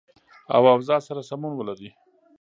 [0.55, 1.89] او اوضاع سره سمون ولري